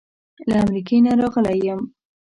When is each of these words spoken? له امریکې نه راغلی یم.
له 0.49 0.55
امریکې 0.63 0.97
نه 1.05 1.11
راغلی 1.19 1.57
یم. 1.67 1.81